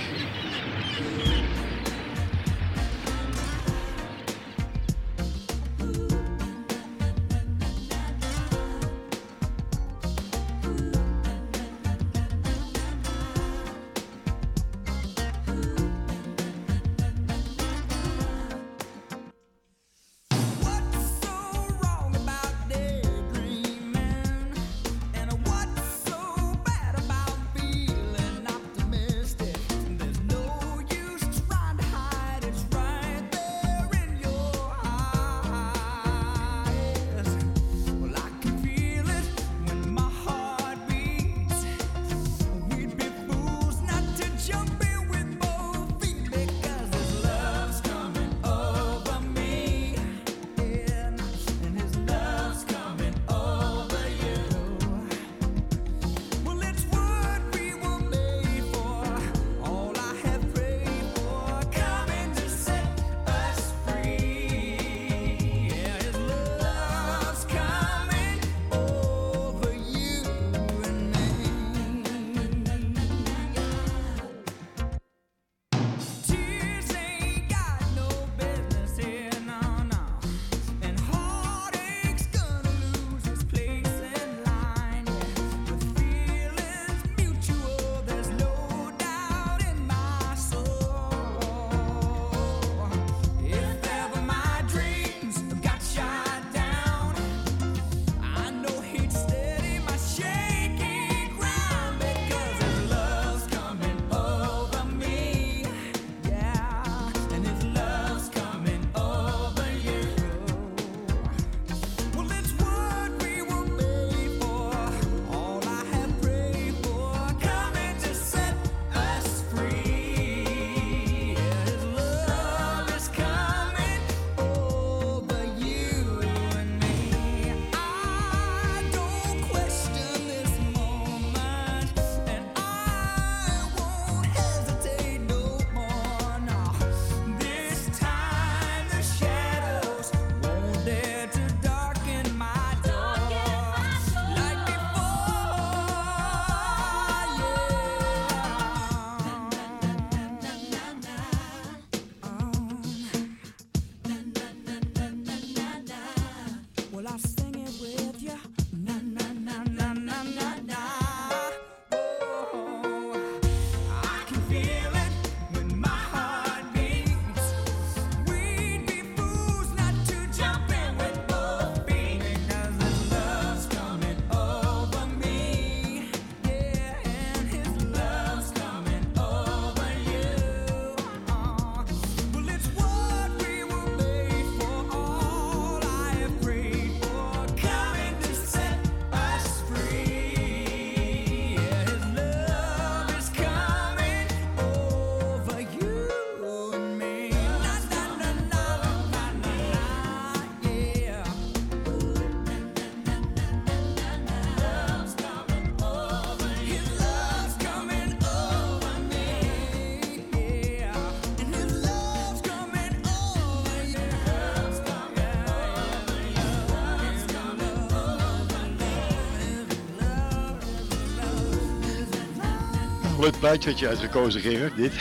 Plaatje 223.45 223.72
je 223.76 223.88
uitgekozen, 223.88 224.40
Gerard, 224.40 224.76
dit. 224.76 224.92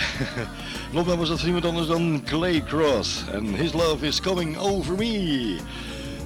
Nogmaals 0.93 1.19
was 1.19 1.29
dat 1.29 1.39
van 1.39 1.47
iemand 1.47 1.65
anders 1.65 1.87
dan 1.87 2.21
Clay 2.25 2.63
Cross. 2.63 3.23
En 3.31 3.45
His 3.45 3.73
Love 3.73 4.07
is 4.07 4.21
Coming 4.21 4.57
Over 4.57 4.95
Me. 4.95 5.57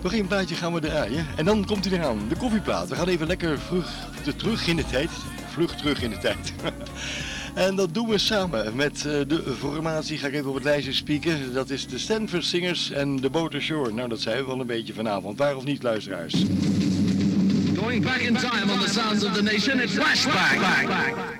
Nog 0.03 0.13
één 0.13 0.27
plaatje 0.27 0.55
gaan 0.55 0.73
we 0.73 0.79
draaien. 0.79 1.27
En 1.35 1.45
dan 1.45 1.65
komt 1.65 1.85
hij 1.85 1.97
eraan, 1.97 2.19
de 2.29 2.35
koffieplaat. 2.35 2.89
We 2.89 2.95
gaan 2.95 3.07
even 3.07 3.27
lekker 3.27 3.59
terug 4.37 4.67
in 4.67 4.75
de 4.75 4.85
tijd. 4.85 5.09
Vlug 5.49 5.75
terug 5.75 6.01
in 6.01 6.09
de 6.09 6.17
tijd. 6.17 6.53
en 7.65 7.75
dat 7.75 7.93
doen 7.93 8.07
we 8.07 8.17
samen 8.17 8.75
met 8.75 8.95
eh, 8.97 9.03
de 9.27 9.55
formatie. 9.59 10.17
Ga 10.17 10.27
ik 10.27 10.33
even 10.33 10.49
op 10.49 10.55
het 10.55 10.63
lijstje 10.63 10.93
spieken. 10.93 11.53
Dat 11.53 11.69
is 11.69 11.87
de 11.87 11.97
Stanford 11.97 12.45
Singers 12.45 12.91
en 12.91 13.15
de 13.15 13.29
Boter 13.29 13.61
Shore. 13.61 13.93
Nou, 13.93 14.09
dat 14.09 14.21
zijn 14.21 14.37
we 14.37 14.45
wel 14.45 14.59
een 14.59 14.67
beetje 14.67 14.93
vanavond. 14.93 15.37
Waar 15.37 15.55
of 15.55 15.63
niet, 15.63 15.83
luisteraars? 15.83 16.45
Going 17.75 18.03
back 18.03 18.19
in 18.19 18.33
time 18.33 18.71
on 18.71 18.79
the 18.79 18.89
sounds 18.89 19.23
of 19.23 19.33
the 19.33 19.43
nation, 19.43 19.79
it's 19.79 19.93
flashback. 19.93 21.36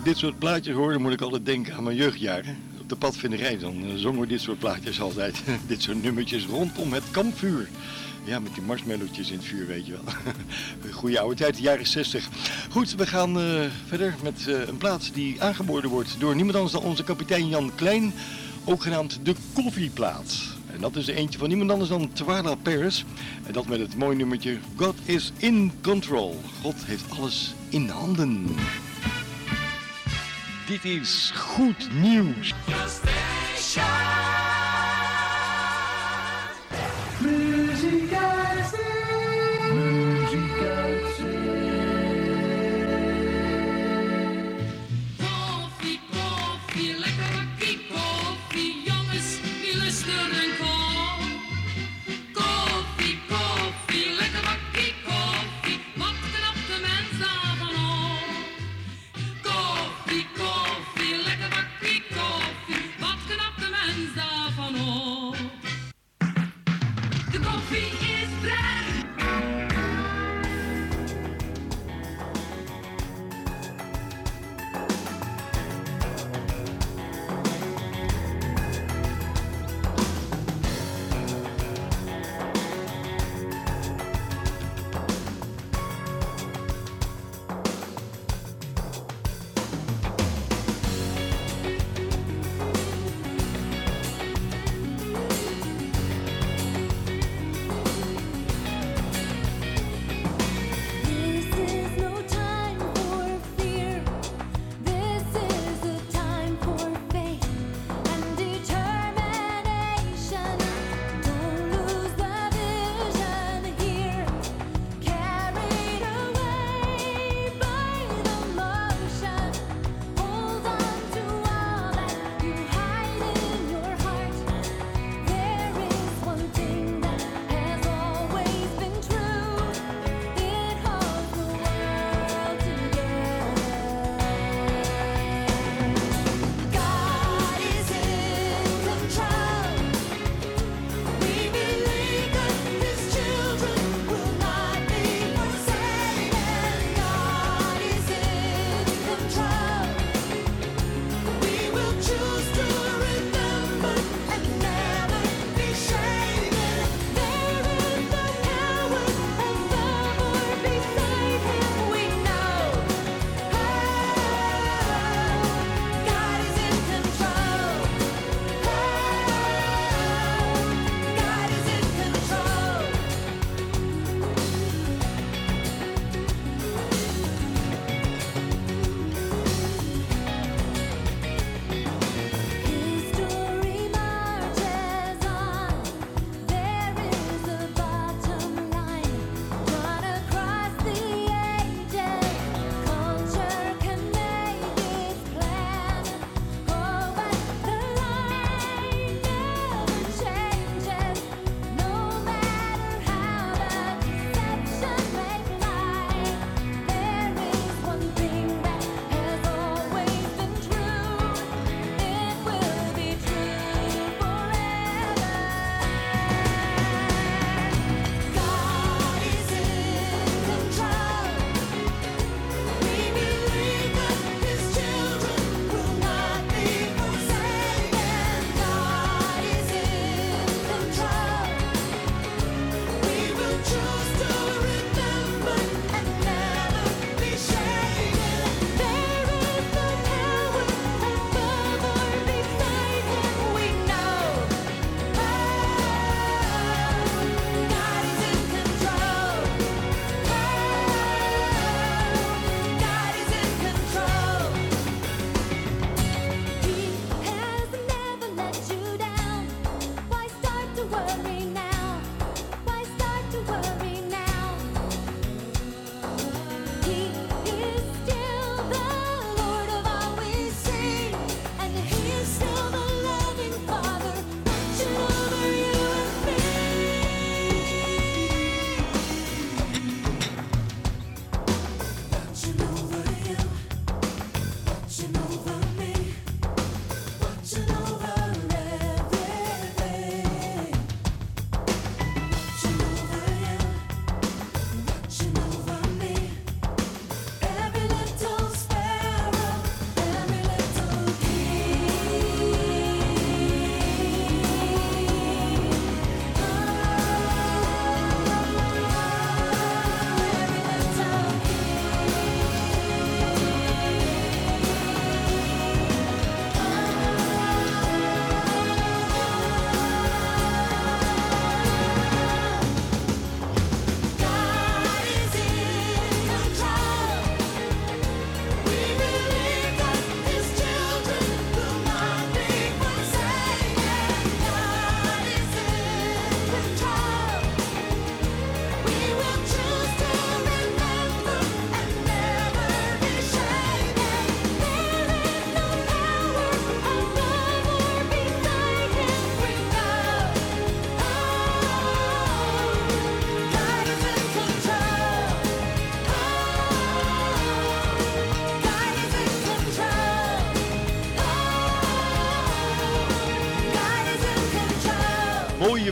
Ik 0.00 0.06
dit 0.06 0.18
soort 0.18 0.38
plaatjes 0.38 0.74
hoor, 0.74 0.92
dan 0.92 1.02
moet 1.02 1.12
ik 1.12 1.20
altijd 1.20 1.46
denken 1.46 1.74
aan 1.74 1.82
mijn 1.82 1.96
jeugdjaren. 1.96 2.56
Op 2.80 2.88
de 2.88 2.96
padvinderij 2.96 3.58
dan 3.58 3.84
eh, 3.84 3.94
zongen 3.94 4.20
we 4.20 4.26
dit 4.26 4.40
soort 4.40 4.58
plaatjes 4.58 5.00
altijd. 5.00 5.42
dit 5.66 5.82
soort 5.82 6.02
nummertjes 6.02 6.46
rondom 6.46 6.92
het 6.92 7.02
kampvuur. 7.10 7.68
Ja, 8.24 8.38
met 8.38 8.54
die 8.54 8.62
marshmallowtjes 8.62 9.30
in 9.30 9.36
het 9.36 9.46
vuur, 9.46 9.66
weet 9.66 9.86
je 9.86 9.92
wel. 9.92 10.02
Goeie 10.92 11.20
oude 11.20 11.36
tijd, 11.36 11.56
de 11.56 11.62
jaren 11.62 11.86
60. 11.86 12.28
Goed, 12.70 12.94
we 12.94 13.06
gaan 13.06 13.40
eh, 13.40 13.64
verder 13.86 14.14
met 14.22 14.46
eh, 14.48 14.68
een 14.68 14.76
plaat 14.76 15.10
die 15.14 15.42
aangeboden 15.42 15.90
wordt 15.90 16.16
door 16.18 16.34
niemand 16.34 16.56
anders 16.56 16.72
dan 16.72 16.82
onze 16.82 17.04
kapitein 17.04 17.48
Jan 17.48 17.72
Klein. 17.74 18.12
Ook 18.64 18.82
genaamd 18.82 19.20
de 19.22 19.34
koffieplaat. 19.52 20.36
En 20.72 20.80
dat 20.80 20.96
is 20.96 21.08
er 21.08 21.14
eentje 21.14 21.38
van 21.38 21.48
niemand 21.48 21.70
anders 21.70 21.90
dan 21.90 22.12
Twala 22.12 22.54
Paris. 22.54 23.04
En 23.46 23.52
dat 23.52 23.66
met 23.66 23.80
het 23.80 23.96
mooie 23.96 24.16
nummertje 24.16 24.58
God 24.76 24.96
is 25.04 25.32
in 25.36 25.72
control. 25.82 26.40
God 26.62 26.76
heeft 26.84 27.04
alles 27.18 27.54
in 27.68 27.88
handen. 27.88 28.46
Dit 30.70 30.84
is 30.84 31.32
goed 31.36 31.92
nieuws. 31.92 32.54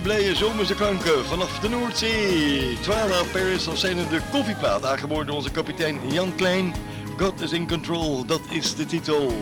Blije 0.08 0.34
zomerse 0.34 0.74
vanaf 1.26 1.58
de 1.58 1.68
Noordzee. 1.68 2.78
12 2.80 3.32
Paris 3.32 3.68
als 3.68 3.80
zijn 3.80 3.96
de 3.96 4.20
koffieplaat, 4.30 4.84
aangeboord 4.84 5.26
door 5.26 5.36
onze 5.36 5.50
kapitein 5.50 5.98
Jan 6.10 6.34
Klein. 6.34 6.74
God 7.18 7.40
is 7.40 7.52
in 7.52 7.68
control, 7.68 8.24
dat 8.24 8.40
is 8.50 8.74
de 8.74 8.86
titel. 8.86 9.32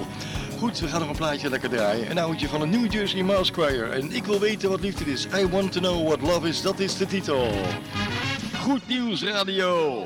Goed, 0.59 0.79
we 0.79 0.89
gaan 0.89 1.01
nog 1.01 1.09
een 1.09 1.17
plaatje 1.17 1.51
lekker 1.51 1.69
draaien. 1.69 2.11
Een 2.11 2.19
oudje 2.19 2.49
van 2.49 2.62
een 2.62 2.71
New 2.71 2.93
Jersey 2.93 3.23
Mouse 3.23 3.53
Choir. 3.53 3.91
En 3.91 4.12
ik 4.12 4.25
wil 4.25 4.41
weten 4.41 4.69
wat 4.69 4.81
liefde 4.81 5.05
is. 5.05 5.27
I 5.27 5.49
want 5.49 5.73
to 5.73 5.81
know 5.81 6.07
what 6.07 6.21
love 6.21 6.49
is, 6.49 6.62
dat 6.62 6.79
is 6.79 6.97
de 6.97 7.07
titel. 7.07 7.51
Goed 8.61 8.89
nieuws 8.89 9.23
radio. 9.23 10.03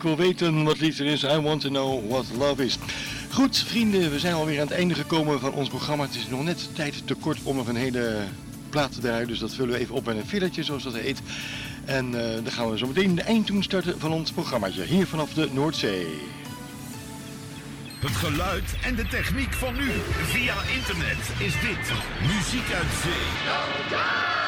Ik 0.00 0.06
wil 0.06 0.16
weten 0.16 0.64
wat 0.64 0.80
liefde 0.80 1.04
is. 1.04 1.22
I 1.22 1.38
want 1.40 1.60
to 1.60 1.68
know 1.68 2.10
what 2.10 2.24
love 2.38 2.64
is. 2.64 2.78
Goed, 3.30 3.58
vrienden, 3.58 4.10
we 4.10 4.18
zijn 4.18 4.34
alweer 4.34 4.60
aan 4.60 4.66
het 4.66 4.76
einde 4.76 4.94
gekomen 4.94 5.40
van 5.40 5.52
ons 5.52 5.68
programma. 5.68 6.04
Het 6.04 6.14
is 6.14 6.28
nog 6.28 6.44
net 6.44 6.74
tijd 6.74 7.02
te 7.06 7.14
kort 7.14 7.38
om 7.42 7.56
nog 7.56 7.68
een 7.68 7.76
hele 7.76 8.16
plaat 8.70 8.92
te 8.92 9.00
draaien. 9.00 9.26
Dus 9.26 9.38
dat 9.38 9.54
vullen 9.54 9.72
we 9.72 9.78
even 9.78 9.94
op 9.94 10.06
met 10.06 10.16
een 10.16 10.26
fillertje, 10.26 10.62
zoals 10.62 10.82
dat 10.82 10.94
heet. 10.94 11.20
En 11.84 12.14
eh, 12.14 12.34
dan 12.34 12.52
gaan 12.52 12.70
we 12.70 12.78
zo 12.78 12.86
meteen 12.86 13.14
de 13.14 13.22
eindtoon 13.22 13.62
starten 13.62 14.00
van 14.00 14.12
ons 14.12 14.32
programmaatje. 14.32 14.84
Hier 14.84 15.06
vanaf 15.06 15.32
de 15.32 15.48
Noordzee. 15.52 16.06
Het 17.98 18.16
geluid 18.16 18.74
en 18.82 18.94
de 18.94 19.06
techniek 19.06 19.52
van 19.52 19.74
nu. 19.74 19.90
Via 20.24 20.54
internet 20.76 21.30
is 21.38 21.52
dit 21.52 21.92
Muziek 22.20 22.72
uit 22.72 22.92
Zee. 23.02 24.39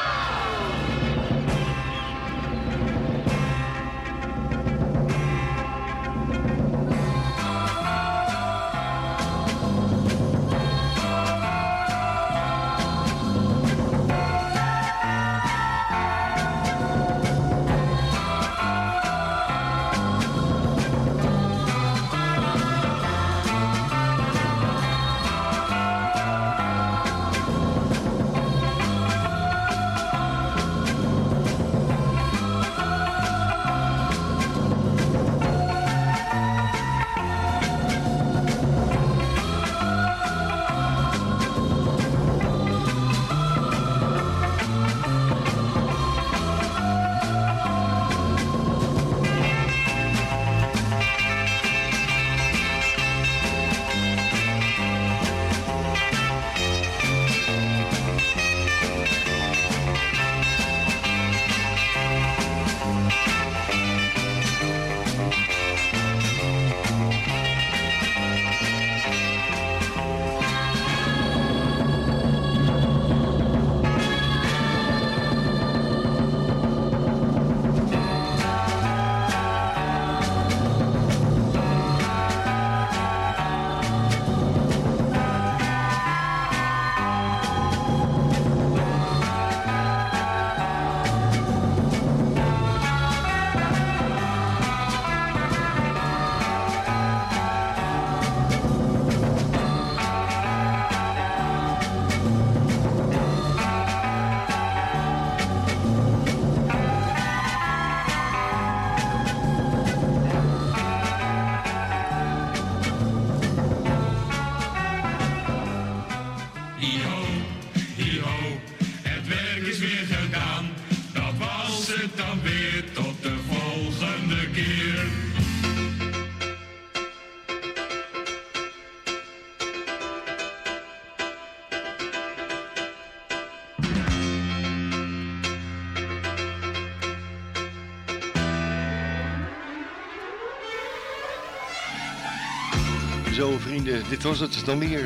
Dit 144.09 144.23
was 144.23 144.39
het 144.39 144.61
dan 144.65 144.79
weer 144.79 145.05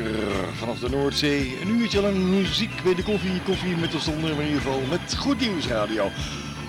vanaf 0.56 0.78
de 0.78 0.88
Noordzee. 0.88 1.58
Een 1.60 1.68
uurtje 1.68 2.00
lang 2.00 2.16
muziek 2.16 2.82
bij 2.82 2.94
de 2.94 3.02
koffie, 3.02 3.40
koffie 3.44 3.76
met 3.76 3.92
de 3.92 3.98
zonder, 3.98 4.30
in 4.30 4.46
ieder 4.46 4.60
geval 4.60 4.80
met 4.90 5.16
Goed 5.16 5.40
Nieuws 5.40 5.66
Radio. 5.66 6.10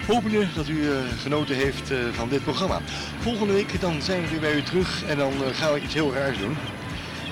Hopende 0.07 0.47
dat 0.55 0.67
u 0.67 0.73
uh, 0.73 0.91
genoten 1.21 1.55
heeft 1.55 1.91
van 2.11 2.29
dit 2.29 2.43
programma. 2.43 2.81
Volgende 3.19 3.53
week 3.53 3.81
dan 3.81 4.01
zijn 4.01 4.21
we 4.21 4.29
weer 4.29 4.39
bij 4.39 4.55
u 4.55 4.63
terug 4.63 5.03
en 5.03 5.17
dan 5.17 5.31
gaan 5.53 5.73
we 5.73 5.81
iets 5.81 5.93
heel 5.93 6.13
raars 6.13 6.37
doen. 6.37 6.57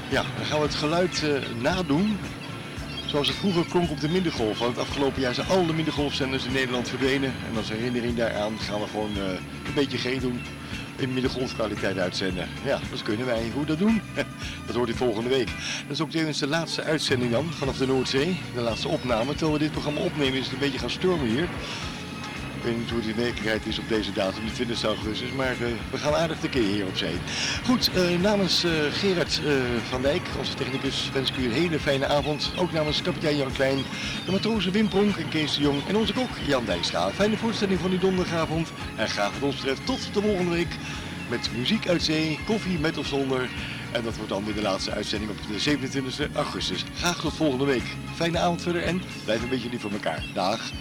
Ja, 0.10 0.24
dan 0.38 0.46
gaan 0.46 0.60
we 0.60 0.66
het 0.66 0.76
geluid 0.76 1.24
nadoen 1.62 2.18
zoals 3.06 3.28
het 3.28 3.38
vroeger 3.38 3.66
klonk 3.66 3.90
op 3.90 4.00
de 4.00 4.10
middengolf. 4.10 4.60
Want 4.60 4.76
het 4.76 4.86
afgelopen 4.86 5.22
jaar 5.22 5.34
zijn 5.34 5.48
alle 5.48 5.74
middengolfzenders 5.74 6.46
in 6.46 6.52
Nederland 6.52 6.90
verdwenen. 6.90 7.34
En 7.52 7.58
als 7.58 7.70
herinnering 7.70 8.16
daaraan 8.16 8.60
gaan 8.60 8.80
we 8.80 8.88
gewoon 8.88 9.18
een 9.18 9.74
beetje 9.76 9.98
G 9.98 10.20
doen 10.20 10.42
in 10.96 11.14
middengolfkwaliteit 11.14 11.98
uitzenden. 11.98 12.48
Ja, 12.66 12.80
dat 12.92 13.02
kunnen 13.02 13.26
wij. 13.26 13.52
Hoe 13.54 13.66
dat 13.66 13.80
doen? 13.80 14.02
hoort 14.78 14.90
u 14.90 14.94
volgende 14.94 15.30
week. 15.30 15.50
Dat 15.82 15.92
is 15.92 16.02
ook 16.02 16.12
tevens 16.12 16.40
de 16.40 16.48
laatste 16.48 16.84
uitzending 16.84 17.32
dan, 17.32 17.46
vanaf 17.52 17.78
de 17.78 17.88
Noordzee. 17.88 18.40
De 18.56 18.62
laatste 18.62 18.88
opname. 18.88 19.32
Terwijl 19.32 19.54
we 19.54 19.60
dit 19.60 19.72
programma 19.72 20.00
opnemen 20.00 20.40
is 20.40 20.44
het 20.44 20.54
een 20.54 20.60
beetje 20.60 20.80
gaan 20.80 20.90
stormen 20.90 21.28
hier. 21.28 21.48
Ik 22.58 22.64
weet 22.64 22.78
niet 22.78 22.90
hoe 22.90 23.00
het 23.00 23.08
in 23.08 23.16
werkelijkheid 23.16 23.66
is 23.66 23.80
op 23.80 23.90
deze 23.90 24.14
datum, 24.14 24.46
de 24.46 24.52
20 24.52 24.84
augustus, 24.84 25.32
maar 25.32 25.52
uh, 25.62 25.68
we 25.92 25.98
gaan 25.98 26.14
aardig 26.14 26.40
tekeer 26.40 26.64
hier 26.64 26.86
op 26.86 26.98
zee. 26.98 27.16
Goed, 27.66 27.90
uh, 27.96 28.20
namens 28.20 28.66
uh, 28.66 28.72
Gerard 28.92 29.42
van 29.90 30.02
Dijk, 30.02 30.22
onze 30.38 30.54
technicus, 30.54 31.10
wens 31.14 31.30
ik 31.30 31.38
u 31.38 31.46
een 31.46 31.52
hele 31.52 31.80
fijne 31.80 32.08
avond. 32.08 32.52
Ook 32.58 32.72
namens 32.72 33.02
kapitein 33.02 33.38
Jan 33.38 33.52
Klein, 33.52 33.78
de 34.26 34.32
matrozen 34.32 34.72
Wim 34.72 34.88
Pronk 34.88 35.18
en 35.18 35.30
Kees 35.30 35.56
de 35.56 35.62
Jong 35.62 35.88
en 35.88 35.96
onze 35.96 36.14
kok 36.14 36.30
Jan 36.48 36.66
Dijkstra. 36.66 37.10
Fijne 37.12 37.38
voorstelling 37.38 37.80
van 37.80 37.92
uw 37.92 38.00
donderdagavond 38.00 38.72
en 38.96 39.10
graag 39.10 39.32
wat 39.34 39.42
ons 39.42 39.56
betreft 39.56 39.86
tot 39.86 40.14
de 40.14 40.22
volgende 40.22 40.52
week 40.52 40.76
met 41.30 41.50
muziek 41.58 41.88
uit 41.88 42.04
zee, 42.04 42.40
koffie 42.46 42.80
met 42.80 42.98
of 42.98 43.08
zonder. 43.08 43.50
En 43.92 44.04
dat 44.04 44.16
wordt 44.16 44.30
dan 44.30 44.46
weer 44.46 44.56
de 44.56 44.62
laatste 44.62 44.92
uitzending 44.92 45.32
op 45.32 45.38
de 45.48 45.60
27 45.60 46.36
augustus. 46.36 46.86
Graag 46.96 47.22
tot 47.22 47.34
volgende 47.34 47.66
week. 47.66 47.96
Fijne 48.16 48.40
avond 48.40 48.62
verder 48.62 48.84
en 48.84 49.02
blijf 49.24 49.42
een 49.44 49.50
beetje 49.50 49.70
lief 49.70 49.82
voor 49.82 49.92
elkaar. 49.92 50.26
Dag. 50.34 50.72